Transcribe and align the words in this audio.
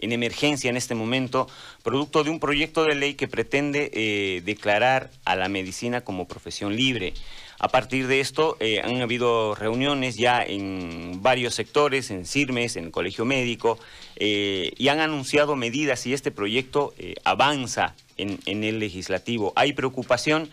en 0.00 0.12
emergencia 0.12 0.70
en 0.70 0.76
este 0.76 0.94
momento, 0.94 1.48
producto 1.82 2.24
de 2.24 2.30
un 2.30 2.40
proyecto 2.40 2.84
de 2.84 2.94
ley 2.94 3.14
que 3.14 3.28
pretende 3.28 3.90
eh, 3.92 4.42
declarar 4.44 5.10
a 5.24 5.36
la 5.36 5.48
medicina 5.48 6.00
como 6.02 6.26
profesión 6.26 6.74
libre. 6.74 7.14
A 7.60 7.68
partir 7.68 8.06
de 8.06 8.20
esto 8.20 8.56
eh, 8.58 8.80
han 8.82 9.02
habido 9.02 9.54
reuniones 9.54 10.16
ya 10.16 10.42
en 10.42 11.22
varios 11.22 11.54
sectores, 11.54 12.10
en 12.10 12.24
CIRMES, 12.24 12.76
en 12.76 12.86
el 12.86 12.90
Colegio 12.90 13.26
Médico, 13.26 13.78
eh, 14.16 14.72
y 14.78 14.88
han 14.88 14.98
anunciado 15.00 15.56
medidas 15.56 16.06
y 16.06 16.14
este 16.14 16.30
proyecto 16.30 16.94
avanza 17.22 17.94
en, 18.16 18.64
el 18.64 18.78
legislativo. 18.78 19.52
Hay 19.56 19.74
preocupación 19.74 20.48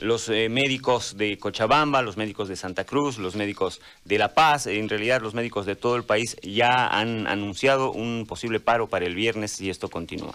los 0.00 0.28
eh, 0.28 0.48
médicos 0.48 1.16
de 1.16 1.38
Cochabamba, 1.38 2.02
los 2.02 2.16
médicos 2.16 2.48
de 2.48 2.56
Santa 2.56 2.84
Cruz, 2.84 3.18
los 3.18 3.34
médicos 3.34 3.80
de 4.04 4.18
La 4.18 4.34
Paz, 4.34 4.66
en 4.66 4.88
realidad 4.88 5.22
los 5.22 5.34
médicos 5.34 5.66
de 5.66 5.76
todo 5.76 5.96
el 5.96 6.04
país 6.04 6.36
ya 6.42 6.86
han 6.86 7.26
anunciado 7.26 7.92
un 7.92 8.26
posible 8.26 8.60
paro 8.60 8.88
para 8.88 9.06
el 9.06 9.14
viernes 9.14 9.52
si 9.52 9.70
esto 9.70 9.88
continúa. 9.88 10.34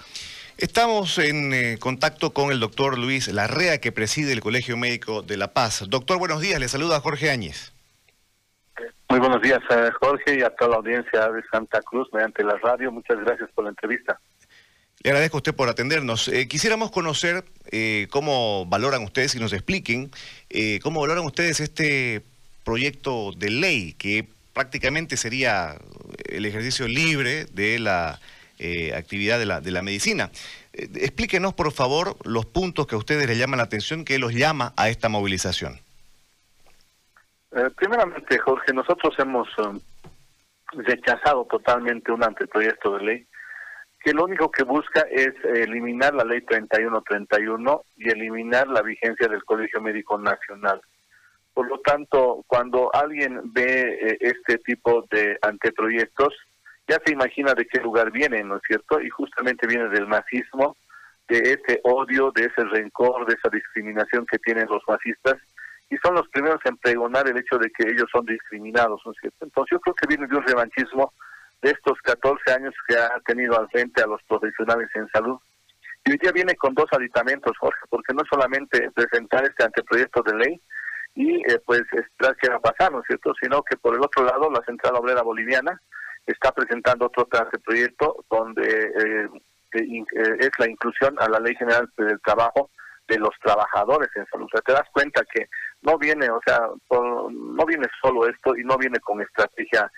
Estamos 0.57 1.17
en 1.17 1.53
eh, 1.53 1.77
contacto 1.79 2.33
con 2.33 2.51
el 2.51 2.59
doctor 2.59 2.97
Luis 2.97 3.27
Larrea, 3.27 3.79
que 3.79 3.91
preside 3.91 4.33
el 4.33 4.41
Colegio 4.41 4.77
Médico 4.77 5.21
de 5.21 5.37
La 5.37 5.53
Paz. 5.53 5.85
Doctor, 5.87 6.19
buenos 6.19 6.41
días. 6.41 6.59
Le 6.59 6.67
saluda 6.67 6.99
Jorge 6.99 7.31
Áñez. 7.31 7.73
Muy 9.11 9.19
buenos 9.19 9.41
días, 9.41 9.59
eh, 9.69 9.89
Jorge, 9.99 10.39
y 10.39 10.41
a 10.41 10.49
toda 10.51 10.71
la 10.71 10.77
audiencia 10.77 11.29
de 11.29 11.43
Santa 11.51 11.81
Cruz 11.81 12.07
mediante 12.13 12.45
la 12.45 12.55
radio. 12.55 12.93
Muchas 12.93 13.19
gracias 13.19 13.49
por 13.53 13.65
la 13.65 13.71
entrevista. 13.71 14.17
Le 15.03 15.09
agradezco 15.09 15.35
a 15.35 15.39
usted 15.39 15.53
por 15.53 15.67
atendernos. 15.67 16.29
Eh, 16.29 16.47
quisiéramos 16.47 16.91
conocer 16.91 17.43
eh, 17.73 18.07
cómo 18.09 18.65
valoran 18.67 19.03
ustedes 19.03 19.35
y 19.35 19.39
nos 19.39 19.51
expliquen 19.51 20.11
cómo 20.81 21.01
valoran 21.01 21.25
ustedes 21.25 21.59
este 21.59 22.23
proyecto 22.63 23.33
de 23.35 23.49
ley 23.49 23.93
que 23.93 24.29
prácticamente 24.53 25.17
sería 25.17 25.75
el 26.29 26.45
ejercicio 26.45 26.87
libre 26.87 27.47
de 27.51 27.79
la 27.79 28.17
actividad 28.95 29.39
de 29.39 29.45
la, 29.45 29.61
de 29.61 29.71
la 29.71 29.81
medicina. 29.81 30.31
explíquenos, 30.73 31.53
por 31.53 31.71
favor, 31.71 32.15
los 32.23 32.45
puntos 32.45 32.87
que 32.87 32.95
a 32.95 32.97
ustedes 32.97 33.27
les 33.27 33.37
llaman 33.37 33.57
la 33.57 33.63
atención, 33.63 34.05
que 34.05 34.19
los 34.19 34.33
llama 34.33 34.73
a 34.77 34.89
esta 34.89 35.09
movilización. 35.09 35.79
primeramente, 37.75 38.37
Jorge, 38.39 38.73
nosotros 38.73 39.13
hemos 39.19 39.47
rechazado 40.73 41.45
totalmente 41.49 42.11
un 42.11 42.23
anteproyecto 42.23 42.97
de 42.97 43.03
ley 43.03 43.27
que 44.03 44.13
lo 44.13 44.25
único 44.25 44.49
que 44.49 44.63
busca 44.63 45.01
es 45.11 45.33
eliminar 45.43 46.13
la 46.13 46.23
ley 46.23 46.41
3131 46.41 47.83
y 47.97 48.09
eliminar 48.09 48.67
la 48.67 48.81
vigencia 48.81 49.27
del 49.27 49.43
Colegio 49.43 49.79
Médico 49.79 50.17
Nacional. 50.17 50.81
Por 51.53 51.67
lo 51.67 51.79
tanto, 51.81 52.43
cuando 52.47 52.93
alguien 52.93 53.41
ve 53.53 53.99
eh, 54.01 54.17
este 54.21 54.57
tipo 54.59 55.05
de 55.11 55.37
anteproyectos, 55.41 56.33
ya 56.87 56.97
se 57.05 57.13
imagina 57.13 57.53
de 57.53 57.65
qué 57.65 57.79
lugar 57.79 58.11
viene, 58.11 58.43
¿no 58.43 58.57
es 58.57 58.61
cierto? 58.67 59.01
Y 59.01 59.09
justamente 59.09 59.67
viene 59.67 59.89
del 59.89 60.09
nazismo, 60.09 60.75
de 61.27 61.37
ese 61.39 61.79
odio, 61.83 62.31
de 62.35 62.45
ese 62.45 62.63
rencor, 62.65 63.25
de 63.25 63.35
esa 63.35 63.49
discriminación 63.49 64.25
que 64.25 64.39
tienen 64.39 64.67
los 64.67 64.83
fascistas, 64.83 65.37
y 65.89 65.97
son 65.97 66.15
los 66.15 66.27
primeros 66.29 66.59
en 66.65 66.77
pregonar 66.77 67.27
el 67.27 67.37
hecho 67.37 67.57
de 67.57 67.69
que 67.69 67.87
ellos 67.87 68.09
son 68.11 68.25
discriminados, 68.25 69.01
¿no 69.05 69.11
es 69.11 69.17
cierto? 69.19 69.45
Entonces 69.45 69.71
yo 69.71 69.79
creo 69.81 69.95
que 69.95 70.07
viene 70.07 70.27
de 70.27 70.37
un 70.37 70.43
revanchismo 70.43 71.13
de 71.61 71.71
estos 71.71 71.99
14 72.01 72.51
años 72.53 72.73
que 72.87 72.95
ha 72.95 73.19
tenido 73.25 73.59
al 73.59 73.69
frente 73.69 74.01
a 74.01 74.07
los 74.07 74.21
profesionales 74.23 74.89
en 74.95 75.07
salud. 75.09 75.37
Y 76.05 76.11
hoy 76.11 76.17
día 76.17 76.31
viene 76.31 76.55
con 76.55 76.73
dos 76.73 76.87
aditamentos, 76.91 77.57
Jorge, 77.59 77.81
porque 77.89 78.13
no 78.13 78.23
solamente 78.29 78.89
presentar 78.91 79.43
este 79.43 79.63
anteproyecto 79.63 80.23
de 80.23 80.35
ley 80.35 80.61
y 81.13 81.35
eh, 81.51 81.59
pues 81.65 81.81
esperar 81.91 82.35
qué 82.37 82.49
va 82.49 82.55
a 82.55 82.71
pasar, 82.71 82.91
¿no 82.91 82.99
es 82.99 83.05
cierto?, 83.07 83.33
sino 83.41 83.61
que 83.61 83.77
por 83.77 83.93
el 83.93 84.01
otro 84.01 84.23
lado 84.23 84.49
la 84.49 84.63
Central 84.65 84.95
Obrera 84.95 85.21
Boliviana 85.21 85.79
está 86.25 86.51
presentando 86.51 87.07
otro 87.07 87.27
anteproyecto 87.31 88.25
donde 88.29 88.63
eh, 88.63 89.29
eh, 89.73 90.05
es 90.39 90.51
la 90.57 90.69
inclusión 90.69 91.15
a 91.19 91.29
la 91.29 91.39
Ley 91.39 91.55
General 91.55 91.89
del 91.97 92.21
Trabajo 92.21 92.69
de 93.07 93.17
los 93.17 93.31
trabajadores 93.43 94.09
en 94.15 94.25
salud. 94.27 94.45
O 94.45 94.49
sea, 94.49 94.61
te 94.61 94.73
das 94.73 94.87
cuenta 94.93 95.21
que 95.33 95.47
no 95.81 95.97
viene, 95.97 96.29
o 96.29 96.39
sea, 96.45 96.61
no 96.89 97.65
viene 97.65 97.87
solo 98.01 98.27
esto 98.27 98.55
y 98.55 98.63
no 98.63 98.77
viene 98.77 98.99
con 98.99 99.21
estrategia 99.21 99.91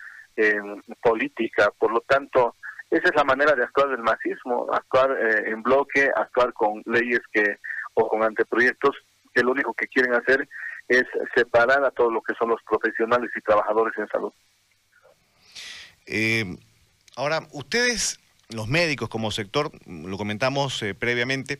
política. 1.04 1.70
Por 1.78 1.92
lo 1.92 2.02
tanto, 2.02 2.56
esa 2.94 3.10
es 3.10 3.16
la 3.16 3.24
manera 3.24 3.56
de 3.56 3.64
actuar 3.64 3.90
del 3.90 4.04
masismo, 4.04 4.68
actuar 4.72 5.18
eh, 5.20 5.50
en 5.50 5.64
bloque, 5.64 6.12
actuar 6.16 6.54
con 6.54 6.84
leyes 6.86 7.22
que 7.32 7.58
o 7.96 8.08
con 8.08 8.22
anteproyectos 8.22 8.96
que 9.34 9.42
lo 9.42 9.52
único 9.52 9.74
que 9.74 9.88
quieren 9.88 10.14
hacer 10.14 10.48
es 10.88 11.04
separar 11.36 11.84
a 11.84 11.90
todo 11.90 12.12
lo 12.12 12.22
que 12.22 12.36
son 12.36 12.50
los 12.50 12.62
profesionales 12.62 13.32
y 13.36 13.42
trabajadores 13.42 13.98
en 13.98 14.08
salud. 14.10 14.32
Eh, 16.06 16.58
ahora, 17.16 17.48
ustedes, 17.52 18.20
los 18.50 18.68
médicos 18.68 19.10
como 19.10 19.32
sector, 19.32 19.72
lo 19.86 20.18
comentamos 20.18 20.82
eh, 20.84 20.94
previamente, 20.94 21.60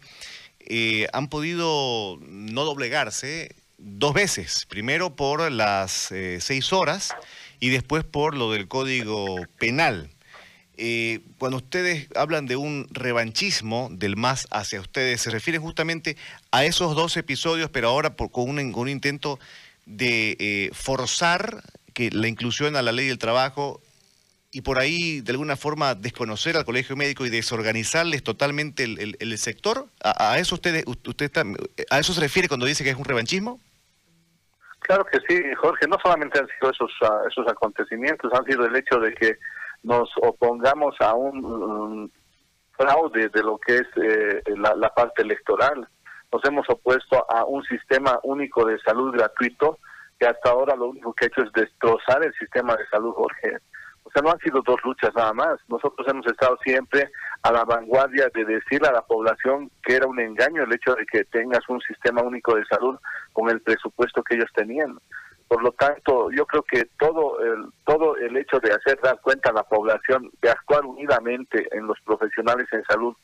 han 1.12 1.28
podido 1.28 2.18
no 2.22 2.64
doblegarse 2.64 3.56
dos 3.78 4.14
veces. 4.14 4.66
Primero 4.70 5.16
por 5.16 5.52
las 5.52 6.14
seis 6.40 6.72
horas 6.72 7.14
y 7.60 7.70
después 7.70 8.06
por 8.06 8.38
lo 8.38 8.52
del 8.52 8.70
Código 8.70 9.36
Penal. 9.60 10.10
Eh, 10.76 11.20
cuando 11.38 11.58
ustedes 11.58 12.08
hablan 12.16 12.48
de 12.48 12.56
un 12.56 12.88
revanchismo 12.90 13.90
del 13.92 14.18
más 14.18 14.48
hacia 14.50 14.82
ustedes, 14.82 15.22
se 15.22 15.30
refieren 15.30 15.62
justamente 15.62 16.18
a 16.52 16.66
esos 16.66 16.96
dos 16.96 17.16
episodios, 17.16 17.70
pero 17.70 17.90
ahora 17.90 18.16
por, 18.16 18.32
con, 18.32 18.50
un, 18.50 18.90
intento 18.90 19.40
de 19.86 20.36
eh, 20.40 20.70
forzar 20.74 21.64
que 21.94 22.10
la 22.10 22.28
inclusión 22.28 22.76
a 22.76 22.82
la 22.82 22.92
ley 22.92 23.08
del 23.08 23.20
trabajo 23.20 23.82
y 24.54 24.62
por 24.62 24.78
ahí 24.78 25.22
de 25.22 25.32
alguna 25.32 25.56
forma 25.56 25.96
desconocer 25.96 26.56
al 26.56 26.64
colegio 26.64 26.96
médico 26.96 27.26
y 27.26 27.30
desorganizarles 27.32 28.24
totalmente 28.24 28.84
el, 28.84 29.38
sector. 29.40 29.88
¿A, 30.04 30.38
eso 30.38 30.56
ustedes, 30.56 30.86
usted 30.86 31.32
¿A 31.90 32.00
eso 32.00 32.14
se 32.14 32.22
refiere 32.22 32.48
cuando 32.48 32.68
dice 32.68 32.84
que 32.84 32.92
es 32.92 32.96
un 32.96 33.04
revanchismo? 33.04 33.60
Claro 34.82 35.06
que 35.06 35.20
sí, 35.28 35.42
Jorge. 35.56 35.88
No 35.88 35.98
solamente 36.04 36.40
han 36.40 36.48
sido 36.48 36.72
esos, 36.72 36.92
ah, 37.02 37.22
esos 37.28 37.48
acontecimientos, 37.48 38.32
han 38.32 38.46
sido 38.46 38.66
el 38.66 38.76
hecho 38.76 39.00
de 39.00 39.16
que 39.16 39.38
nos 39.82 40.10
opongamos 40.22 40.96
a 41.00 41.16
un, 41.16 42.12
fraude 42.78 43.30
de 43.30 43.44
lo 43.44 43.58
que 43.58 43.76
es 43.78 43.88
eh, 44.04 44.44
la, 44.58 44.76
la, 44.76 44.94
parte 44.94 45.24
electoral. 45.24 45.88
Nos 46.32 46.46
hemos 46.46 46.70
opuesto 46.70 47.26
a 47.28 47.44
un 47.46 47.64
sistema 47.64 48.20
único 48.24 48.66
de 48.66 48.80
salud 48.80 49.14
gratuito 49.14 49.80
que 50.20 50.28
hasta 50.28 50.52
ahora 50.52 50.76
lo 50.76 50.90
único 50.90 51.14
que 51.14 51.26
ha 51.26 51.28
hecho 51.28 51.42
es 51.42 51.52
destrozar 51.54 52.24
el 52.24 52.34
sistema 52.36 52.76
de 52.76 52.88
salud, 52.88 53.14
Jorge. 53.14 53.58
O 54.06 54.12
sea, 54.12 54.22
no 54.22 54.32
han 54.32 54.40
sido 54.40 54.62
dos 54.66 54.78
luchas 54.84 55.14
nada 55.16 55.34
más. 55.34 55.60
Nosotros 55.68 56.08
hemos 56.08 56.26
estado 56.28 56.58
siempre 56.64 57.10
a 57.42 57.52
la 57.52 57.64
vanguardia 57.64 58.30
de 58.34 58.46
decirle 58.46 58.88
a 58.88 58.94
la 58.94 59.02
población 59.02 59.72
que 59.84 59.96
era 59.96 60.08
un 60.08 60.20
engaño 60.20 60.64
el 60.64 60.74
hecho 60.74 60.94
de 60.96 61.06
que 61.06 61.24
tengas 61.26 61.68
un 61.70 61.82
sistema 61.82 62.22
único 62.22 62.56
de 62.56 62.66
salud 62.66 62.98
con 63.32 63.50
el 63.50 63.62
presupuesto 63.62 64.24
que 64.24 64.36
ellos 64.36 64.50
tenían. 64.54 64.98
Por 65.48 65.62
lo 65.62 65.72
tanto, 65.74 66.32
yo 66.32 66.46
creo 66.46 66.64
que 66.64 66.86
todo 66.98 67.40
el, 67.40 67.66
todo 67.86 68.18
el 68.18 68.36
hecho 68.38 68.60
de 68.60 68.72
hacer 68.74 69.00
dar 69.02 69.20
cuenta 69.22 69.52
a 69.52 69.54
la 69.54 69.64
población, 69.64 70.32
de 70.42 70.50
actuar 70.50 70.86
unidamente 70.86 71.68
en 71.72 71.86
los 71.86 72.00
profesionales 72.02 72.68
en 72.72 72.84
salud, 72.86 73.16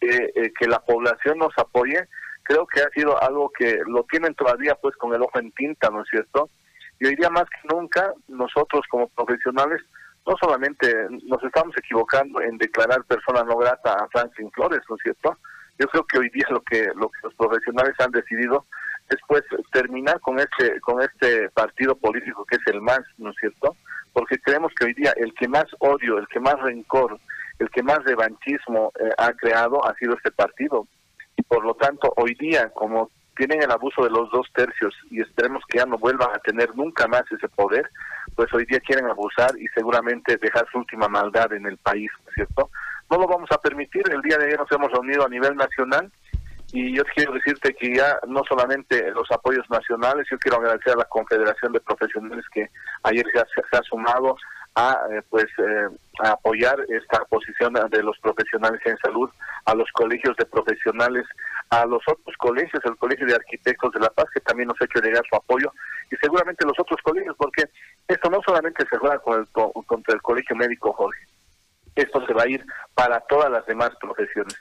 eh, 0.00 0.52
que 0.58 0.66
la 0.66 0.80
población 0.80 1.38
nos 1.38 1.52
apoye, 1.56 2.08
creo 2.42 2.66
que 2.66 2.82
ha 2.82 2.90
sido 2.90 3.20
algo 3.22 3.50
que 3.50 3.80
lo 3.86 4.04
tienen 4.04 4.34
todavía 4.34 4.74
pues 4.74 4.96
con 4.96 5.14
el 5.14 5.22
ojo 5.22 5.38
en 5.38 5.52
tinta, 5.52 5.90
¿no 5.90 6.02
es 6.02 6.08
cierto? 6.08 6.50
Y 7.00 7.06
hoy 7.06 7.16
día 7.16 7.30
más 7.30 7.44
que 7.44 7.74
nunca, 7.74 8.12
nosotros 8.28 8.82
como 8.90 9.08
profesionales 9.08 9.82
no 10.26 10.34
solamente 10.40 10.94
nos 11.24 11.42
estamos 11.42 11.76
equivocando 11.76 12.40
en 12.40 12.58
declarar 12.58 13.04
persona 13.04 13.42
no 13.42 13.56
grata 13.56 13.92
a 13.94 14.08
Franklin 14.08 14.50
Flores, 14.52 14.80
¿no 14.88 14.96
es 14.96 15.02
cierto? 15.02 15.36
Yo 15.78 15.86
creo 15.88 16.04
que 16.04 16.18
hoy 16.18 16.30
día 16.30 16.46
lo 16.50 16.60
que, 16.62 16.88
lo 16.94 17.08
que 17.08 17.18
los 17.24 17.34
profesionales 17.34 17.94
han 17.98 18.12
decidido 18.12 18.66
es 19.08 19.16
pues 19.26 19.42
terminar 19.72 20.20
con 20.20 20.38
este, 20.38 20.80
con 20.80 21.02
este 21.02 21.50
partido 21.50 21.96
político 21.96 22.44
que 22.44 22.56
es 22.56 22.62
el 22.66 22.80
MAS, 22.80 23.00
¿no 23.18 23.30
es 23.30 23.36
cierto? 23.40 23.76
Porque 24.12 24.38
creemos 24.38 24.72
que 24.78 24.86
hoy 24.86 24.94
día 24.94 25.12
el 25.16 25.34
que 25.34 25.48
más 25.48 25.66
odio, 25.80 26.18
el 26.18 26.28
que 26.28 26.40
más 26.40 26.60
rencor, 26.60 27.18
el 27.58 27.70
que 27.70 27.82
más 27.82 28.04
revanchismo 28.04 28.92
eh, 29.00 29.10
ha 29.18 29.32
creado 29.32 29.84
ha 29.86 29.94
sido 29.96 30.14
este 30.14 30.30
partido. 30.30 30.86
Y 31.36 31.42
por 31.42 31.64
lo 31.64 31.74
tanto, 31.74 32.12
hoy 32.16 32.34
día, 32.34 32.70
como 32.70 33.10
tienen 33.36 33.62
el 33.62 33.70
abuso 33.70 34.04
de 34.04 34.10
los 34.10 34.30
dos 34.30 34.46
tercios 34.54 34.94
y 35.10 35.20
esperemos 35.20 35.62
que 35.68 35.78
ya 35.78 35.86
no 35.86 35.98
vuelvan 35.98 36.30
a 36.34 36.38
tener 36.38 36.74
nunca 36.76 37.06
más 37.06 37.22
ese 37.30 37.48
poder, 37.48 37.88
pues 38.34 38.52
hoy 38.52 38.64
día 38.66 38.80
quieren 38.80 39.06
abusar 39.06 39.50
y 39.58 39.66
seguramente 39.68 40.36
dejar 40.36 40.66
su 40.70 40.78
última 40.78 41.08
maldad 41.08 41.52
en 41.52 41.66
el 41.66 41.78
país, 41.78 42.10
¿cierto? 42.34 42.70
No 43.10 43.18
lo 43.18 43.26
vamos 43.26 43.50
a 43.52 43.58
permitir, 43.58 44.02
el 44.10 44.22
día 44.22 44.38
de 44.38 44.46
ayer 44.46 44.58
nos 44.58 44.72
hemos 44.72 44.90
reunido 44.90 45.24
a 45.24 45.28
nivel 45.28 45.56
nacional 45.56 46.10
y 46.72 46.96
yo 46.96 47.02
quiero 47.14 47.32
decirte 47.32 47.74
que 47.74 47.94
ya 47.94 48.18
no 48.26 48.42
solamente 48.48 49.10
los 49.10 49.30
apoyos 49.30 49.68
nacionales, 49.68 50.26
yo 50.30 50.38
quiero 50.38 50.58
agradecer 50.58 50.94
a 50.94 51.00
la 51.00 51.04
Confederación 51.04 51.72
de 51.72 51.80
Profesionales 51.80 52.44
que 52.52 52.70
ayer 53.02 53.26
se 53.34 53.76
ha 53.76 53.82
sumado 53.82 54.36
a 54.74 54.98
eh, 55.10 55.22
pues 55.28 55.46
eh, 55.58 55.88
a 56.22 56.30
apoyar 56.30 56.78
esta 56.88 57.24
posición 57.26 57.74
de 57.90 58.02
los 58.02 58.18
profesionales 58.18 58.80
en 58.84 58.96
salud, 58.98 59.28
a 59.64 59.74
los 59.74 59.90
colegios 59.92 60.36
de 60.36 60.46
profesionales, 60.46 61.24
a 61.70 61.84
los 61.86 62.02
otros 62.06 62.36
colegios, 62.36 62.82
el 62.84 62.96
Colegio 62.96 63.26
de 63.26 63.34
Arquitectos 63.34 63.92
de 63.92 64.00
La 64.00 64.10
Paz, 64.10 64.26
que 64.32 64.40
también 64.40 64.68
nos 64.68 64.80
ha 64.80 64.84
hecho 64.84 65.00
llegar 65.00 65.22
su 65.28 65.36
apoyo, 65.36 65.72
y 66.10 66.16
seguramente 66.16 66.66
los 66.66 66.78
otros 66.78 67.00
colegios, 67.02 67.34
porque 67.36 67.64
esto 68.08 68.30
no 68.30 68.40
solamente 68.46 68.84
se 68.88 68.98
juega 68.98 69.18
con 69.18 69.40
el, 69.40 69.84
contra 69.86 70.14
el 70.14 70.22
Colegio 70.22 70.54
Médico, 70.56 70.92
Jorge. 70.92 71.26
esto 71.94 72.24
se 72.26 72.34
va 72.34 72.42
a 72.42 72.48
ir 72.48 72.64
para 72.94 73.20
todas 73.20 73.50
las 73.50 73.64
demás 73.66 73.90
profesiones. 74.00 74.56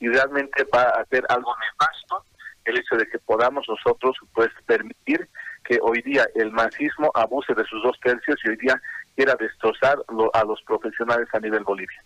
Y 0.00 0.08
realmente 0.08 0.66
va 0.74 0.82
a 0.82 1.04
ser 1.06 1.24
algo 1.28 1.54
nefasto 1.56 2.24
el 2.64 2.78
hecho 2.78 2.96
de 2.96 3.06
que 3.06 3.18
podamos 3.18 3.66
nosotros 3.68 4.16
pues 4.32 4.48
permitir 4.66 5.28
que 5.64 5.78
hoy 5.82 6.02
día 6.02 6.26
el 6.34 6.50
marxismo 6.52 7.10
abuse 7.14 7.54
de 7.54 7.64
sus 7.64 7.82
dos 7.82 7.98
tercios 8.00 8.38
y 8.44 8.48
hoy 8.48 8.56
día 8.56 8.80
quiera 9.14 9.36
destrozar 9.38 9.98
a 10.32 10.44
los 10.44 10.62
profesionales 10.62 11.28
a 11.32 11.40
nivel 11.40 11.64
Bolivia. 11.64 12.02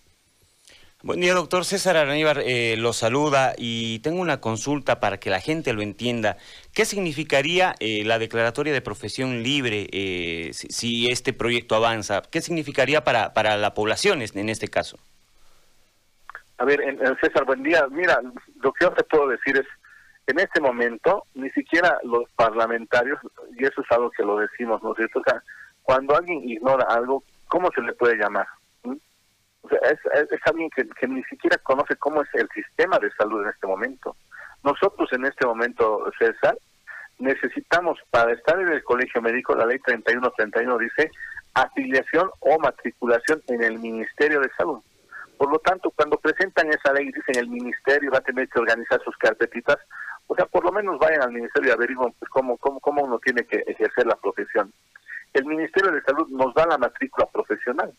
Buen 1.00 1.20
día, 1.20 1.32
doctor 1.32 1.64
César 1.64 1.96
Araníbar, 1.96 2.40
eh, 2.44 2.74
lo 2.76 2.92
saluda 2.92 3.52
y 3.56 4.00
tengo 4.00 4.20
una 4.20 4.40
consulta 4.40 4.98
para 4.98 5.18
que 5.18 5.30
la 5.30 5.38
gente 5.38 5.72
lo 5.72 5.80
entienda. 5.80 6.38
¿Qué 6.74 6.84
significaría 6.84 7.76
eh, 7.78 8.02
la 8.04 8.18
declaratoria 8.18 8.72
de 8.72 8.80
profesión 8.80 9.44
libre 9.44 9.86
eh, 9.92 10.50
si, 10.52 11.06
este 11.08 11.32
proyecto 11.32 11.76
avanza? 11.76 12.22
¿Qué 12.32 12.40
significaría 12.40 13.04
para, 13.04 13.32
para 13.32 13.56
la 13.56 13.74
población 13.74 14.22
en 14.22 14.48
este 14.48 14.66
caso? 14.66 14.98
A 16.58 16.64
ver, 16.64 16.80
César, 17.20 17.44
buen 17.44 17.62
día. 17.62 17.86
Mira, 17.88 18.20
lo 18.60 18.72
que 18.72 18.84
yo 18.84 18.92
te 18.92 19.04
puedo 19.04 19.28
decir 19.28 19.56
es, 19.56 19.66
en 20.26 20.40
este 20.40 20.60
momento, 20.60 21.24
ni 21.34 21.48
siquiera 21.50 21.98
los 22.02 22.24
parlamentarios, 22.34 23.20
y 23.56 23.64
eso 23.64 23.80
es 23.82 23.90
algo 23.92 24.10
que 24.10 24.24
lo 24.24 24.38
decimos, 24.38 24.82
¿no 24.82 24.90
es 24.90 24.96
cierto? 24.96 25.20
O 25.20 25.22
sea, 25.22 25.40
cuando 25.88 26.14
alguien 26.14 26.46
ignora 26.46 26.84
algo, 26.90 27.24
¿cómo 27.46 27.70
se 27.74 27.80
le 27.80 27.94
puede 27.94 28.18
llamar? 28.18 28.46
es, 29.70 29.98
alguien 30.44 30.68
que, 30.68 31.08
ni 31.08 31.24
siquiera 31.24 31.56
conoce 31.62 31.96
cómo 31.96 32.20
es 32.20 32.28
el 32.34 32.46
sistema 32.50 32.98
de 32.98 33.10
salud 33.12 33.42
en 33.42 33.48
este 33.48 33.66
momento. 33.66 34.14
Nosotros 34.62 35.10
en 35.14 35.24
este 35.24 35.46
momento, 35.46 36.04
César, 36.18 36.58
necesitamos 37.18 37.98
para 38.10 38.34
estar 38.34 38.60
en 38.60 38.68
el 38.68 38.84
colegio 38.84 39.22
médico, 39.22 39.54
la 39.54 39.64
ley 39.64 39.78
3131 39.78 40.76
dice 40.76 41.10
afiliación 41.54 42.28
o 42.40 42.58
matriculación 42.58 43.42
en 43.48 43.62
el 43.62 43.78
Ministerio 43.78 44.40
de 44.40 44.50
Salud. 44.58 44.82
Por 45.38 45.50
lo 45.50 45.58
tanto, 45.60 45.90
cuando 45.92 46.18
presentan 46.18 46.68
esa 46.68 46.92
ley, 46.92 47.06
dicen 47.06 47.38
el 47.38 47.48
ministerio 47.48 48.10
va 48.10 48.18
a 48.18 48.28
tener 48.28 48.46
que 48.50 48.60
organizar 48.60 49.00
sus 49.02 49.16
carpetitas, 49.16 49.78
o 50.26 50.34
sea, 50.36 50.44
por 50.44 50.66
lo 50.66 50.70
menos 50.70 50.98
vayan 50.98 51.22
al 51.22 51.32
ministerio 51.32 51.70
y 51.70 51.72
averigüen 51.72 52.12
pues, 52.18 52.30
cómo, 52.30 52.58
cómo, 52.58 52.78
cómo 52.78 53.04
uno 53.04 53.18
tiene 53.20 53.46
que 53.46 53.64
ejercer 53.66 54.06
la 54.06 54.16
profesión. 54.16 54.70
El 55.32 55.44
Ministerio 55.44 55.92
de 55.92 56.02
Salud 56.02 56.28
nos 56.28 56.54
da 56.54 56.66
la 56.66 56.78
matrícula 56.78 57.26
profesional. 57.26 57.92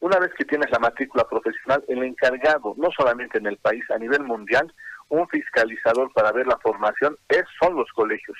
Una 0.00 0.18
vez 0.18 0.32
que 0.34 0.44
tienes 0.44 0.70
la 0.70 0.78
matrícula 0.78 1.26
profesional, 1.26 1.82
el 1.88 2.02
encargado, 2.02 2.74
no 2.76 2.90
solamente 2.90 3.38
en 3.38 3.46
el 3.46 3.56
país, 3.56 3.82
a 3.90 3.98
nivel 3.98 4.22
mundial, 4.22 4.72
un 5.08 5.26
fiscalizador 5.28 6.12
para 6.12 6.32
ver 6.32 6.46
la 6.46 6.58
formación 6.58 7.16
es, 7.28 7.44
son 7.60 7.76
los 7.76 7.90
colegios. 7.92 8.36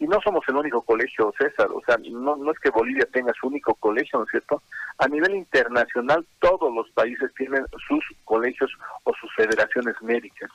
Y 0.00 0.06
no 0.06 0.20
somos 0.22 0.44
el 0.48 0.56
único 0.56 0.82
colegio, 0.82 1.32
César, 1.36 1.68
o 1.72 1.82
sea, 1.84 1.96
no, 2.10 2.36
no 2.36 2.52
es 2.52 2.58
que 2.60 2.70
Bolivia 2.70 3.08
tenga 3.12 3.32
su 3.40 3.48
único 3.48 3.74
colegio, 3.74 4.18
¿no 4.18 4.24
es 4.26 4.30
cierto? 4.30 4.62
A 4.98 5.08
nivel 5.08 5.34
internacional, 5.34 6.24
todos 6.40 6.72
los 6.72 6.88
países 6.90 7.32
tienen 7.34 7.64
sus 7.88 8.04
colegios 8.24 8.70
o 9.04 9.12
sus 9.14 9.34
federaciones 9.34 9.94
médicas. 10.02 10.50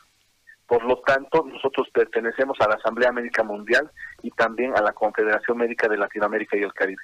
Por 0.68 0.83
lo 0.83 0.98
tanto, 1.01 1.44
nosotros 1.44 1.88
pertenecemos 1.94 2.57
a 2.62 2.69
la 2.69 2.75
Asamblea 2.75 3.12
Médica 3.12 3.44
Mundial 3.44 3.92
y 4.21 4.31
también 4.31 4.75
a 4.77 4.81
la 4.81 4.94
Confederación 4.94 5.57
Médica 5.57 5.88
de 5.88 5.98
Latinoamérica 5.98 6.57
y 6.57 6.63
el 6.63 6.74
Caribe. 6.74 7.01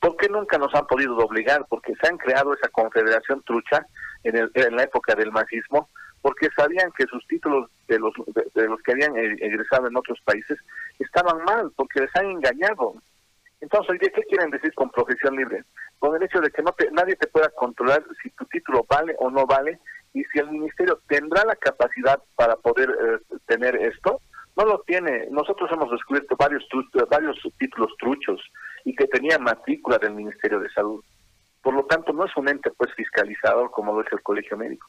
¿Por 0.00 0.16
qué 0.16 0.28
nunca 0.28 0.58
nos 0.58 0.74
han 0.74 0.86
podido 0.86 1.16
obligar? 1.18 1.66
Porque 1.68 1.94
se 2.00 2.08
han 2.08 2.16
creado 2.16 2.54
esa 2.54 2.68
confederación 2.68 3.42
trucha 3.42 3.86
en, 4.24 4.36
el, 4.36 4.50
en 4.54 4.76
la 4.76 4.84
época 4.84 5.14
del 5.14 5.30
marxismo, 5.30 5.90
porque 6.22 6.48
sabían 6.56 6.90
que 6.96 7.04
sus 7.06 7.26
títulos 7.26 7.70
de 7.86 7.98
los, 7.98 8.12
de, 8.54 8.66
los 8.66 8.80
que 8.82 8.92
habían 8.92 9.16
e, 9.16 9.36
egresado 9.40 9.88
en 9.88 9.96
otros 9.96 10.18
países 10.24 10.58
estaban 10.98 11.44
mal, 11.44 11.70
porque 11.76 12.00
les 12.00 12.16
han 12.16 12.26
engañado. 12.26 12.94
Entonces, 13.60 13.98
¿qué 14.00 14.22
quieren 14.22 14.50
decir 14.50 14.72
con 14.74 14.90
profesión 14.90 15.36
libre? 15.36 15.64
Con 15.98 16.16
el 16.16 16.22
hecho 16.22 16.40
de 16.40 16.50
que 16.50 16.62
no 16.62 16.74
nadie 16.92 17.16
te 17.16 17.26
pueda 17.26 17.50
controlar 17.50 18.02
si 18.22 18.30
tu 18.30 18.46
título 18.46 18.86
vale 18.88 19.14
o 19.18 19.30
no 19.30 19.46
vale, 19.46 19.80
y 20.12 20.24
si 20.24 20.38
el 20.38 20.50
ministerio 20.50 21.00
tendrá 21.06 21.44
la 21.44 21.56
capacidad 21.56 22.20
para 22.36 22.56
poder 22.56 22.90
eh, 22.90 23.36
tener 23.46 23.76
esto, 23.76 24.20
no 24.56 24.64
lo 24.64 24.80
tiene. 24.80 25.28
Nosotros 25.30 25.70
hemos 25.72 25.90
descubierto 25.90 26.36
varios, 26.36 26.66
varios 27.08 27.38
títulos 27.58 27.92
truchos 27.98 28.40
y 28.84 28.94
que 28.94 29.06
tenían 29.06 29.42
matrícula 29.42 29.98
del 29.98 30.14
Ministerio 30.14 30.60
de 30.60 30.70
Salud. 30.70 31.04
Por 31.62 31.74
lo 31.74 31.84
tanto, 31.84 32.12
no 32.12 32.24
es 32.24 32.36
un 32.36 32.48
ente 32.48 32.70
pues 32.76 32.92
fiscalizador 32.94 33.70
como 33.70 33.94
lo 33.94 34.00
es 34.00 34.12
el 34.12 34.22
Colegio 34.22 34.56
Médico. 34.56 34.88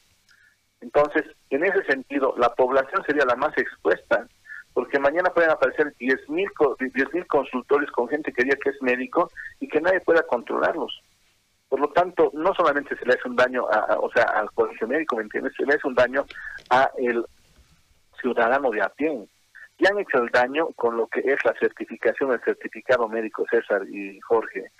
Entonces, 0.80 1.24
en 1.50 1.64
ese 1.64 1.84
sentido, 1.84 2.34
la 2.36 2.48
población 2.54 3.04
sería 3.06 3.24
la 3.24 3.36
más 3.36 3.56
expuesta, 3.56 4.26
porque 4.74 4.98
mañana 4.98 5.30
pueden 5.30 5.50
aparecer 5.50 5.94
10.000 5.98 7.12
mil 7.12 7.26
consultorios 7.26 7.90
con 7.92 8.08
gente 8.08 8.32
que 8.32 8.42
diga 8.42 8.56
que 8.56 8.70
es 8.70 8.82
médico 8.82 9.30
y 9.60 9.68
que 9.68 9.80
nadie 9.80 10.00
pueda 10.00 10.22
controlarlos. 10.22 11.02
Por 11.72 11.80
lo 11.80 11.88
tanto, 11.88 12.30
no 12.34 12.52
solamente 12.54 12.94
se 12.98 13.06
le 13.06 13.14
hace 13.14 13.26
un 13.26 13.34
daño 13.34 13.66
a, 13.66 13.98
o 13.98 14.12
sea, 14.12 14.24
al 14.24 14.52
colegio 14.52 14.86
médico, 14.86 15.16
¿me 15.16 15.22
entiendes? 15.22 15.54
Se 15.56 15.64
le 15.64 15.72
hace 15.72 15.88
un 15.88 15.94
daño 15.94 16.26
a 16.68 16.90
el 16.98 17.24
ciudadano 18.20 18.70
de 18.70 18.82
a 18.82 18.90
pie 18.90 19.26
y 19.78 19.86
han 19.86 19.98
hecho 19.98 20.18
el 20.18 20.28
daño 20.28 20.66
con 20.76 20.98
lo 20.98 21.06
que 21.06 21.20
es 21.20 21.42
la 21.46 21.54
certificación, 21.58 22.30
el 22.30 22.42
certificado 22.42 23.08
médico 23.08 23.46
César 23.50 23.88
y 23.88 24.20
Jorge. 24.20 24.70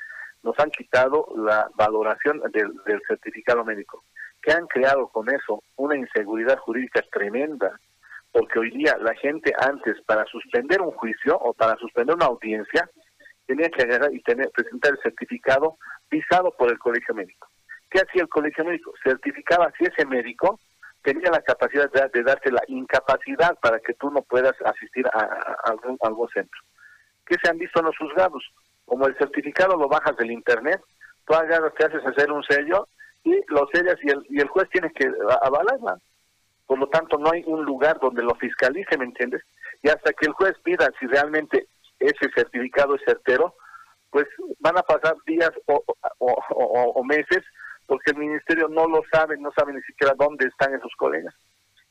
Nos 0.42 0.58
han 0.58 0.70
quitado 0.70 1.28
la 1.34 1.66
valoración 1.76 2.42
del, 2.52 3.00
certificado 3.08 3.64
médico, 3.64 4.04
que 4.42 4.52
han 4.52 4.66
creado 4.66 5.08
con 5.08 5.30
eso 5.30 5.62
una 5.76 5.96
inseguridad 5.96 6.58
jurídica 6.58 7.00
tremenda, 7.10 7.80
porque 8.32 8.58
hoy 8.58 8.70
día 8.70 8.98
la 9.00 9.14
gente 9.14 9.54
antes 9.66 9.98
para 10.02 10.26
suspender 10.26 10.82
un 10.82 10.90
juicio 10.90 11.38
o 11.38 11.54
para 11.54 11.74
suspender 11.76 12.16
una 12.16 12.26
audiencia 12.26 12.86
tenía 13.46 13.70
que 13.70 13.82
agarrar 13.82 14.12
y 14.12 14.20
tener, 14.20 14.50
presentar 14.50 14.92
el 14.92 14.98
certificado 15.02 15.78
pisado 16.12 16.50
por 16.50 16.70
el 16.70 16.78
colegio 16.78 17.14
médico. 17.14 17.48
¿Qué 17.90 18.00
hacía 18.00 18.22
el 18.22 18.28
colegio 18.28 18.66
médico? 18.66 18.92
Certificaba 19.02 19.72
si 19.78 19.84
ese 19.84 20.04
médico 20.04 20.60
tenía 21.02 21.30
la 21.30 21.40
capacidad 21.40 21.90
de, 21.90 22.22
darte 22.22 22.52
la 22.52 22.62
incapacidad 22.68 23.58
para 23.60 23.80
que 23.80 23.94
tú 23.94 24.10
no 24.10 24.20
puedas 24.20 24.52
asistir 24.62 25.06
a, 25.06 25.56
algún, 25.64 26.28
centro. 26.28 26.60
¿Qué 27.24 27.36
se 27.42 27.50
han 27.50 27.56
visto 27.56 27.80
en 27.80 27.86
los 27.86 27.96
juzgados? 27.96 28.44
Como 28.84 29.06
el 29.06 29.16
certificado 29.16 29.74
lo 29.78 29.88
bajas 29.88 30.14
del 30.18 30.30
internet, 30.30 30.82
tú 31.26 31.32
agarras, 31.32 31.72
te 31.78 31.86
haces 31.86 32.04
hacer 32.04 32.30
un 32.30 32.44
sello 32.44 32.88
y 33.24 33.40
lo 33.48 33.66
sellas 33.72 33.96
y 34.02 34.10
el, 34.10 34.26
y 34.28 34.40
el 34.40 34.48
juez 34.48 34.68
tiene 34.68 34.92
que 34.92 35.10
avalarla. 35.40 35.96
Por 36.66 36.78
lo 36.78 36.88
tanto, 36.88 37.16
no 37.16 37.30
hay 37.32 37.42
un 37.46 37.64
lugar 37.64 37.98
donde 38.00 38.22
lo 38.22 38.34
fiscalice, 38.34 38.98
¿me 38.98 39.06
entiendes? 39.06 39.42
Y 39.82 39.88
hasta 39.88 40.12
que 40.12 40.26
el 40.26 40.32
juez 40.32 40.52
pida 40.62 40.90
si 41.00 41.06
realmente 41.06 41.68
ese 41.98 42.30
certificado 42.34 42.96
es 42.96 43.02
certero, 43.06 43.54
pues 44.12 44.26
van 44.60 44.78
a 44.78 44.82
pasar 44.82 45.16
días 45.26 45.50
o, 45.66 45.82
o 46.20 47.04
meses 47.04 47.42
porque 47.86 48.12
el 48.12 48.18
ministerio 48.18 48.68
no 48.68 48.86
lo 48.86 49.02
sabe, 49.12 49.36
no 49.38 49.50
sabe 49.56 49.72
ni 49.72 49.82
siquiera 49.82 50.14
dónde 50.16 50.46
están 50.46 50.72
esos 50.74 50.92
colegas. 50.96 51.34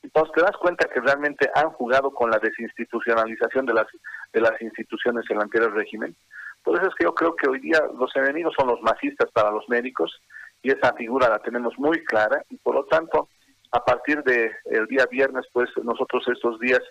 Entonces 0.04 0.34
te 0.34 0.42
das 0.42 0.58
cuenta 0.58 0.88
que 0.88 1.00
realmente 1.00 1.50
han 1.54 1.70
jugado 1.72 2.12
con 2.12 2.32
la 2.32 2.40
desinstitucionalización 2.40 3.66
de 3.66 3.74
las, 3.74 3.88
de 4.34 4.42
las 4.42 4.60
instituciones 4.62 5.26
en 5.30 5.38
el 5.38 5.44
anterior 5.44 5.74
régimen. 5.74 6.16
Por 6.64 6.78
eso 6.78 6.88
es 6.88 6.96
que 6.96 7.04
yo 7.04 7.14
creo 7.14 7.36
que 7.36 7.50
hoy 7.50 7.60
día 7.60 7.82
los 7.98 8.16
enemigos 8.16 8.54
son 8.58 8.68
los 8.68 8.82
masistas 8.82 9.30
para 9.32 9.52
los 9.52 9.68
médicos 9.70 10.22
y 10.62 10.72
esa 10.72 10.94
figura 10.94 11.30
la 11.30 11.40
tenemos 11.40 11.78
muy 11.78 12.04
clara 12.06 12.44
y 12.50 12.58
por 12.58 12.76
lo 12.76 12.86
tanto 12.86 13.30
a 13.72 13.84
partir 13.84 14.24
del 14.24 14.52
el 14.66 14.86
día 14.88 15.06
viernes 15.10 15.46
pues 15.54 15.70
nosotros 15.84 16.24
estos 16.28 16.60
días 16.60 16.82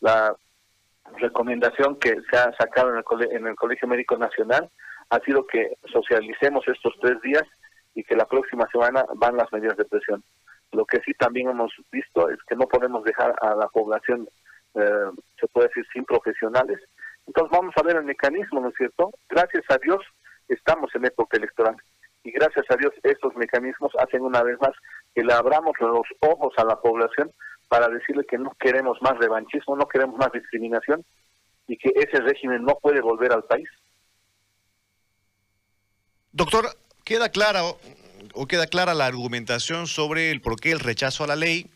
la 0.00 0.36
recomendación 1.18 1.96
que 1.98 2.16
se 2.30 2.36
ha 2.36 2.52
sacado 2.58 2.90
en 2.90 2.96
el, 2.96 3.32
en 3.32 3.46
el 3.46 3.56
Colegio 3.56 3.88
Médico 3.88 4.16
Nacional 4.16 4.70
ha 5.10 5.20
sido 5.20 5.46
que 5.46 5.76
socialicemos 5.92 6.66
estos 6.66 6.94
tres 7.00 7.20
días 7.22 7.44
y 7.94 8.02
que 8.04 8.16
la 8.16 8.26
próxima 8.26 8.66
semana 8.72 9.04
van 9.16 9.36
las 9.36 9.52
medidas 9.52 9.76
de 9.76 9.84
presión. 9.84 10.22
Lo 10.72 10.84
que 10.84 11.00
sí 11.00 11.12
también 11.14 11.48
hemos 11.48 11.72
visto 11.92 12.28
es 12.30 12.38
que 12.48 12.56
no 12.56 12.66
podemos 12.66 13.04
dejar 13.04 13.34
a 13.40 13.54
la 13.54 13.68
población, 13.68 14.28
eh, 14.74 15.10
se 15.38 15.46
puede 15.48 15.68
decir, 15.68 15.86
sin 15.92 16.04
profesionales. 16.04 16.80
Entonces 17.26 17.50
vamos 17.56 17.74
a 17.76 17.82
ver 17.82 17.96
el 17.96 18.04
mecanismo, 18.04 18.60
¿no 18.60 18.68
es 18.68 18.74
cierto? 18.76 19.10
Gracias 19.28 19.64
a 19.68 19.78
Dios 19.78 20.00
estamos 20.48 20.90
en 20.94 21.06
época 21.06 21.36
electoral 21.36 21.76
y 22.22 22.32
gracias 22.32 22.64
a 22.70 22.76
Dios 22.76 22.92
estos 23.02 23.36
mecanismos 23.36 23.92
hacen 23.98 24.22
una 24.22 24.42
vez 24.42 24.58
más 24.60 24.72
que 25.14 25.22
le 25.22 25.32
abramos 25.32 25.74
los 25.80 26.06
ojos 26.20 26.52
a 26.56 26.64
la 26.64 26.80
población 26.80 27.30
para 27.68 27.88
decirle 27.88 28.24
que 28.28 28.38
no 28.38 28.52
queremos 28.58 28.98
más 29.02 29.18
revanchismo, 29.18 29.76
no 29.76 29.88
queremos 29.88 30.16
más 30.16 30.32
discriminación 30.32 31.04
y 31.66 31.76
que 31.76 31.92
ese 31.94 32.20
régimen 32.20 32.64
no 32.64 32.78
puede 32.80 33.00
volver 33.00 33.32
al 33.32 33.44
país. 33.44 33.68
Doctor, 36.32 36.66
Queda 37.04 37.28
clara 37.28 37.64
o, 37.64 38.46
queda 38.46 38.66
clara 38.66 38.94
la 38.94 39.04
argumentación 39.04 39.86
sobre 39.86 40.30
el 40.30 40.40
por 40.40 40.58
qué 40.58 40.72
el 40.72 40.80
rechazo 40.80 41.22
a 41.22 41.26
la 41.26 41.36
ley, 41.36 41.66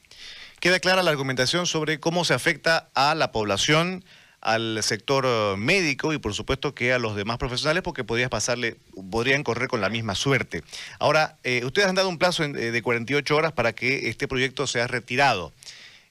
queda 0.58 0.80
clara 0.80 1.02
la 1.02 1.10
argumentación 1.10 1.66
sobre 1.66 2.00
cómo 2.00 2.24
se 2.24 2.32
afecta 2.32 2.88
a 2.94 3.14
la 3.14 3.30
población, 3.30 4.06
al 4.40 4.82
sector 4.82 5.26
eh, 5.26 5.54
médico 5.58 6.14
y 6.14 6.18
por 6.18 6.32
supuesto 6.32 6.74
que 6.74 6.94
a 6.94 6.98
los 6.98 7.14
demás 7.14 7.36
profesionales 7.36 7.82
porque 7.82 8.04
podrías 8.04 8.30
pasarle, 8.30 8.78
podrían 9.10 9.44
correr 9.44 9.68
con 9.68 9.82
la 9.82 9.90
misma 9.90 10.14
suerte. 10.14 10.62
Ahora, 10.98 11.36
eh, 11.44 11.62
ustedes 11.66 11.88
han 11.88 11.94
dado 11.94 12.08
un 12.08 12.16
plazo 12.16 12.42
eh, 12.42 12.52
de 12.52 12.82
48 12.82 13.36
horas 13.36 13.52
para 13.52 13.74
que 13.74 14.08
este 14.08 14.28
proyecto 14.28 14.66
sea 14.66 14.86
retirado. 14.86 15.52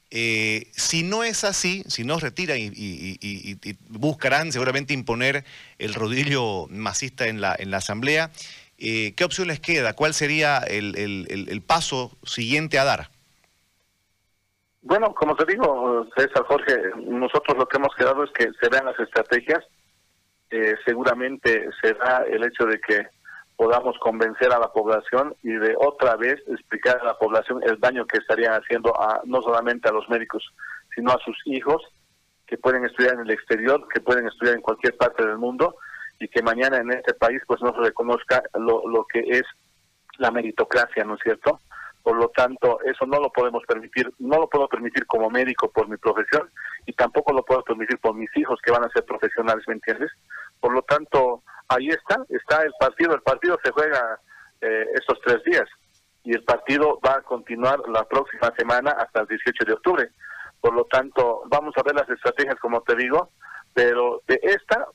Si 0.10 1.04
no 1.04 1.24
es 1.24 1.44
así, 1.44 1.84
si 1.88 2.04
no 2.04 2.18
retiran 2.20 2.58
y, 2.60 2.72
y, 2.74 3.58
buscarán 3.90 4.52
seguramente 4.52 4.94
imponer 4.94 5.44
el 5.80 5.94
rodillo 5.94 6.68
masista 6.70 7.28
en 7.28 7.42
la, 7.42 7.56
en 7.58 7.72
la 7.72 7.78
Asamblea, 7.78 8.32
Eh, 8.78 9.14
¿Qué 9.16 9.24
opción 9.24 9.48
les 9.48 9.60
queda? 9.60 9.94
¿Cuál 9.94 10.14
sería 10.14 10.60
el, 10.60 11.64
paso 11.66 12.12
siguiente 12.24 12.78
a 12.78 12.84
dar? 12.84 13.10
Bueno, 14.82 15.14
como 15.14 15.36
te 15.36 15.46
digo, 15.52 16.08
César 16.16 16.44
Jorge, 16.46 16.76
nosotros 17.08 17.58
lo 17.58 17.68
que 17.68 17.78
hemos 17.78 17.94
quedado 17.96 18.24
es 18.24 18.32
que 18.32 18.52
se 18.62 18.70
vean 18.70 18.86
las 18.86 19.00
estrategias. 19.00 19.66
Eh, 20.50 20.76
seguramente 20.86 21.68
será 21.82 22.24
el 22.30 22.44
hecho 22.44 22.66
de 22.66 22.80
que 22.80 23.08
podamos 23.58 23.98
convencer 23.98 24.54
a 24.54 24.60
la 24.60 24.72
población 24.72 25.36
y 25.42 25.52
de 25.52 25.76
otra 25.78 26.16
vez 26.16 26.42
explicar 26.48 27.00
a 27.02 27.04
la 27.04 27.18
población 27.18 27.62
el 27.64 27.80
daño 27.80 28.06
que 28.06 28.20
estarían 28.20 28.54
haciendo 28.54 28.94
a 29.02 29.22
no 29.26 29.42
solamente 29.42 29.90
a 29.90 29.92
los 29.92 30.08
médicos, 30.08 30.44
sino 30.96 31.12
a 31.12 31.20
sus 31.26 31.36
hijos 31.46 31.82
que 32.46 32.58
pueden 32.58 32.86
estudiar 32.86 33.16
en 33.16 33.22
el 33.22 33.32
exterior, 33.32 33.86
que 33.94 34.00
pueden 34.00 34.28
estudiar 34.28 34.56
en 34.56 34.62
cualquier 34.62 34.96
parte 34.96 35.26
del 35.26 35.40
mundo 35.40 35.76
y 36.20 36.28
que 36.28 36.44
mañana 36.44 36.78
en 36.78 36.92
este 36.92 37.16
país 37.16 37.42
pues 37.48 37.60
no 37.62 37.74
se 37.74 37.82
reconozca 37.82 38.44
lo, 38.54 38.88
lo 38.88 39.06
que 39.06 39.20
es 39.20 39.44
la 40.20 40.32
meritocracia, 40.32 41.04
¿no 41.04 41.16
es 41.16 41.22
cierto? 41.24 41.60
Por 42.08 42.16
lo 42.16 42.30
tanto, 42.30 42.80
eso 42.86 43.06
no 43.06 43.20
lo 43.20 43.30
podemos 43.34 43.66
permitir, 43.68 44.10
no 44.20 44.38
lo 44.40 44.48
puedo 44.48 44.70
permitir 44.70 45.06
como 45.08 45.30
médico 45.30 45.70
por 45.70 45.90
mi 45.90 45.98
profesión 45.98 46.50
y 46.86 46.94
tampoco 46.94 47.34
lo 47.34 47.44
puedo 47.44 47.62
permitir 47.66 48.00
por 48.00 48.16
mis 48.16 48.30
hijos 48.38 48.62
que 48.64 48.72
van 48.72 48.86
a 48.86 48.90
ser 48.92 49.04
profesionales, 49.04 49.66
¿me 49.68 49.74
entiendes? 49.74 50.10
Por 50.62 50.72
lo 50.72 50.84
tanto, 50.84 51.44
ahí 51.68 51.90
está, 51.90 52.24
está 52.30 52.64
el 52.64 52.72
partido, 52.80 53.14
el 53.14 53.22
partido 53.24 53.60
se 53.62 53.72
juega 53.72 54.22
eh, 54.62 54.86
estos 54.94 55.20
tres 55.20 55.44
días 55.44 55.66
y 56.24 56.34
el 56.34 56.46
partido 56.46 56.98
va 57.06 57.18
a 57.18 57.22
continuar 57.24 57.78
la 57.90 58.06
próxima 58.06 58.54
semana 58.58 58.92
hasta 58.92 59.20
el 59.20 59.28
18 59.28 59.66
de 59.66 59.74
octubre. 59.74 60.10
Por 60.62 60.76
lo 60.76 60.86
tanto, 60.86 61.42
vamos 61.48 61.76
a 61.76 61.84
ver 61.84 61.96
las 61.96 62.10
estrategias, 62.10 62.56
como 62.62 62.80
te 62.84 62.96
digo, 62.96 63.32
pero 63.74 64.22
de 64.28 64.40
esta 64.44 64.88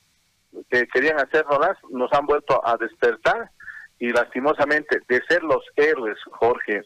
que 0.67 0.87
querían 0.87 1.19
hacernos 1.19 1.59
nos 1.91 2.11
han 2.11 2.25
vuelto 2.25 2.59
a 2.65 2.75
despertar 2.75 3.51
y 3.99 4.09
lastimosamente 4.09 4.99
de 5.07 5.21
ser 5.29 5.43
los 5.43 5.63
héroes, 5.75 6.17
Jorge, 6.31 6.81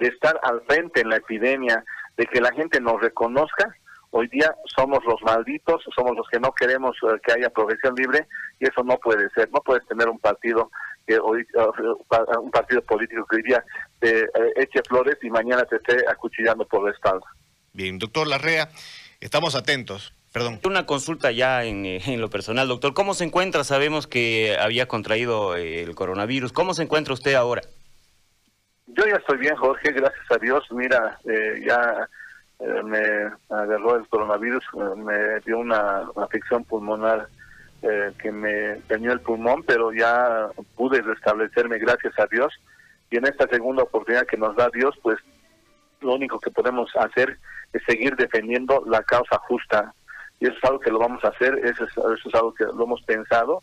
de 0.00 0.08
estar 0.08 0.38
al 0.42 0.62
frente 0.62 1.00
en 1.00 1.10
la 1.10 1.16
epidemia, 1.16 1.84
de 2.16 2.26
que 2.26 2.40
la 2.40 2.52
gente 2.52 2.80
nos 2.80 3.00
reconozca, 3.00 3.74
hoy 4.10 4.26
día 4.28 4.54
somos 4.76 4.98
los 5.04 5.22
malditos, 5.22 5.82
somos 5.94 6.16
los 6.16 6.26
que 6.28 6.40
no 6.40 6.52
queremos 6.52 6.96
eh, 7.02 7.20
que 7.24 7.32
haya 7.32 7.50
profesión 7.50 7.94
libre 7.94 8.26
y 8.58 8.64
eso 8.64 8.82
no 8.82 8.98
puede 8.98 9.28
ser, 9.30 9.48
no 9.52 9.60
puedes 9.60 9.86
tener 9.86 10.08
un 10.08 10.18
partido 10.18 10.70
que 11.06 11.18
hoy 11.18 11.46
uh, 11.54 12.40
un 12.40 12.50
partido 12.50 12.82
político 12.82 13.24
que 13.26 13.36
hoy 13.36 13.42
día 13.42 13.64
te 14.00 14.20
eh, 14.20 14.28
eche 14.56 14.80
flores 14.88 15.16
y 15.22 15.30
mañana 15.30 15.64
te 15.64 15.76
esté 15.76 16.04
acuchillando 16.08 16.66
por 16.66 16.84
la 16.84 16.92
espalda. 16.92 17.26
Bien, 17.72 17.98
doctor 17.98 18.26
Larrea, 18.26 18.70
estamos 19.20 19.54
atentos. 19.54 20.12
Perdón. 20.32 20.60
Una 20.64 20.86
consulta 20.86 21.32
ya 21.32 21.64
en, 21.64 21.84
eh, 21.84 22.00
en, 22.06 22.20
lo 22.20 22.30
personal, 22.30 22.68
doctor. 22.68 22.94
¿Cómo 22.94 23.14
se 23.14 23.24
encuentra? 23.24 23.64
Sabemos 23.64 24.06
que 24.06 24.56
había 24.58 24.86
contraído 24.86 25.56
eh, 25.56 25.82
el 25.82 25.94
coronavirus. 25.94 26.52
¿Cómo 26.52 26.72
se 26.74 26.84
encuentra 26.84 27.14
usted 27.14 27.34
ahora? 27.34 27.62
Yo 28.96 29.04
ya 29.06 29.16
estoy 29.16 29.38
bien, 29.38 29.56
Jorge, 29.56 29.92
gracias 29.92 30.30
a 30.30 30.38
Dios. 30.38 30.66
Mira, 30.70 31.18
eh, 31.24 31.62
ya 31.66 32.08
me 32.84 33.30
agarró 33.48 33.96
el 33.96 34.08
coronavirus, 34.08 34.64
me 34.96 35.40
dio 35.46 35.58
una 35.58 36.10
afección 36.16 36.64
pulmonar 36.64 37.28
que 38.18 38.30
me 38.30 38.76
dañó 38.88 39.12
el 39.12 39.20
pulmón, 39.20 39.62
pero 39.62 39.92
ya 39.92 40.50
pude 40.76 41.00
restablecerme, 41.00 41.78
gracias 41.78 42.18
a 42.18 42.26
Dios. 42.26 42.52
Y 43.10 43.16
en 43.16 43.26
esta 43.26 43.48
segunda 43.48 43.82
oportunidad 43.82 44.26
que 44.26 44.36
nos 44.36 44.54
da 44.56 44.68
Dios, 44.72 44.94
pues 45.02 45.18
lo 46.00 46.14
único 46.14 46.38
que 46.38 46.50
podemos 46.50 46.90
hacer 46.96 47.38
es 47.72 47.82
seguir 47.84 48.16
defendiendo 48.16 48.82
la 48.86 49.02
causa 49.02 49.38
justa. 49.48 49.94
Y 50.38 50.46
eso 50.46 50.56
es 50.56 50.64
algo 50.64 50.80
que 50.80 50.90
lo 50.90 50.98
vamos 50.98 51.24
a 51.24 51.28
hacer, 51.28 51.58
eso 51.64 51.84
es, 51.84 51.90
eso 51.90 52.28
es 52.28 52.34
algo 52.34 52.54
que 52.54 52.64
lo 52.64 52.84
hemos 52.84 53.02
pensado. 53.02 53.62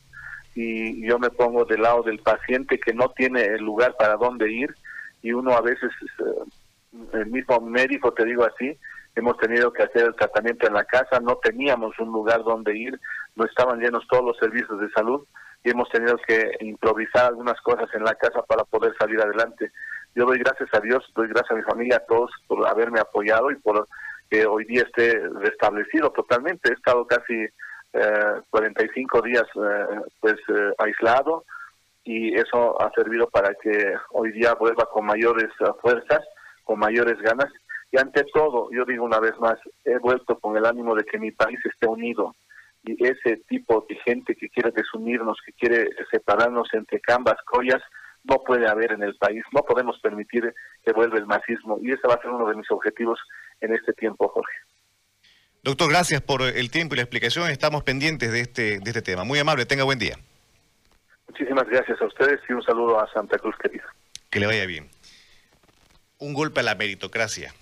Y 0.56 1.08
yo 1.08 1.20
me 1.20 1.30
pongo 1.30 1.66
del 1.66 1.84
lado 1.84 2.04
del 2.04 2.20
paciente 2.20 2.80
que 2.80 2.94
no 2.94 3.10
tiene 3.10 3.46
el 3.46 3.64
lugar 3.64 3.96
para 3.98 4.16
dónde 4.16 4.52
ir. 4.52 4.74
Y 5.22 5.34
uno 5.34 5.52
a 5.54 5.62
veces, 5.62 5.92
eh, 6.20 7.04
el 7.14 7.28
mismo 7.28 7.60
médico, 7.62 8.14
te 8.14 8.26
digo 8.26 8.46
así, 8.46 8.78
hemos 9.16 9.38
tenido 9.38 9.74
que 9.74 9.84
hacer 9.84 10.06
el 10.06 10.16
tratamiento 10.16 10.68
en 10.68 10.74
la 10.74 10.86
casa, 10.86 11.20
no 11.20 11.38
teníamos 11.38 11.98
un 12.00 12.12
lugar 12.12 12.44
donde 12.44 12.78
ir, 12.78 13.00
no 13.36 13.46
estaban 13.46 13.80
llenos 13.80 14.08
todos 14.08 14.24
los 14.24 14.38
servicios 14.38 14.80
de 14.80 14.90
salud 14.92 15.26
y 15.64 15.72
hemos 15.72 15.90
tenido 15.90 16.18
que 16.28 16.52
improvisar 16.62 17.26
algunas 17.26 17.60
cosas 17.62 17.90
en 17.94 18.04
la 18.04 18.14
casa 18.16 18.44
para 18.44 18.64
poder 18.64 18.94
salir 19.00 19.20
adelante. 19.20 19.72
Yo 20.16 20.26
doy 20.26 20.40
gracias 20.40 20.70
a 20.74 20.80
Dios, 20.80 21.04
doy 21.16 21.28
gracias 21.28 21.52
a 21.52 21.56
mi 21.56 21.64
familia, 21.64 21.98
a 21.98 22.06
todos 22.06 22.32
por 22.48 22.66
haberme 22.68 23.00
apoyado 23.00 23.52
y 23.52 23.56
por 23.56 23.88
que 24.30 24.46
hoy 24.46 24.66
día 24.66 24.84
esté 24.84 25.20
restablecido 25.40 26.12
totalmente. 26.12 26.70
He 26.70 26.74
estado 26.74 27.06
casi 27.08 27.48
eh, 27.94 28.42
45 28.50 29.22
días 29.22 29.44
eh, 29.56 30.02
pues 30.20 30.36
eh, 30.50 30.74
aislado 30.80 31.46
y 32.08 32.34
eso 32.36 32.82
ha 32.82 32.90
servido 32.92 33.30
para 33.30 33.54
que 33.62 33.94
hoy 34.12 34.32
día 34.32 34.54
vuelva 34.54 34.86
con 34.86 35.06
mayores 35.06 35.50
eh, 35.60 35.66
fuerzas, 35.82 36.22
con 36.64 36.80
mayores 36.80 37.20
ganas. 37.20 37.52
Y 37.92 38.00
ante 38.00 38.24
todo, 38.34 38.70
yo 38.72 38.86
digo 38.86 39.04
una 39.04 39.20
vez 39.20 39.38
más, 39.40 39.60
he 39.84 39.98
vuelto 39.98 40.40
con 40.40 40.56
el 40.56 40.66
ánimo 40.66 40.96
de 40.96 41.04
que 41.04 41.20
mi 41.20 41.32
país 41.32 41.60
esté 41.66 41.86
unido. 41.86 42.34
Y 42.84 43.06
ese 43.06 43.42
tipo 43.50 43.86
de 43.90 43.96
gente 44.06 44.36
que 44.36 44.48
quiere 44.48 44.72
desunirnos, 44.72 45.38
que 45.46 45.52
quiere 45.52 45.90
separarnos 46.10 46.70
entre 46.72 47.02
cambas, 47.02 47.36
collas, 47.46 47.82
no 48.24 48.38
puede 48.38 48.70
haber 48.70 48.94
en 48.94 49.04
el 49.04 49.16
país. 49.16 49.44
No 49.52 49.64
podemos 49.64 50.00
permitir 50.00 50.54
que 50.86 50.94
vuelva 50.94 51.18
el 51.18 51.26
masismo. 51.26 51.78
Y 51.82 51.92
ese 51.92 52.08
va 52.08 52.14
a 52.14 52.22
ser 52.22 52.32
uno 52.32 52.48
de 52.48 52.56
mis 52.56 52.72
objetivos 52.72 53.20
en 53.60 53.74
este 53.74 53.92
tiempo, 53.92 54.30
Jorge. 54.30 54.54
Doctor, 55.62 55.90
gracias 55.90 56.22
por 56.22 56.42
el 56.42 56.72
tiempo 56.72 56.96
y 56.96 56.98
la 56.98 57.04
explicación. 57.04 57.50
Estamos 57.50 57.84
pendientes 57.84 58.32
de 58.32 58.40
este, 58.40 58.80
de 58.80 58.90
este 58.90 59.02
tema. 59.02 59.26
Muy 59.26 59.40
amable, 59.40 59.66
tenga 59.66 59.84
buen 59.84 60.00
día. 60.00 60.16
Muchísimas 61.28 61.68
gracias 61.68 62.02
a 62.02 62.06
ustedes 62.06 62.40
y 62.50 62.54
un 62.54 62.64
saludo 62.64 63.00
a 63.00 63.12
Santa 63.12 63.38
Cruz, 63.38 63.56
querida. 63.62 63.86
Que 64.30 64.40
le 64.40 64.48
vaya 64.48 64.66
bien. 64.66 64.90
Un 66.20 66.34
golpe 66.34 66.62
a 66.62 66.64
la 66.64 66.76
meritocracia. 66.76 67.54